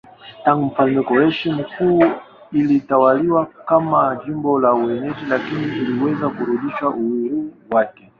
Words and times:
Tangu 0.43 0.65
mfalme 0.65 1.03
Koreshi 1.03 1.51
Mkuu 1.51 2.03
ilitawaliwa 2.51 3.45
kama 3.45 4.21
jimbo 4.25 4.59
la 4.59 4.73
Uajemi 4.73 5.15
lakini 5.29 5.63
iliweza 5.63 6.29
kurudisha 6.29 6.87
uhuru 6.89 7.51
wake. 7.71 8.07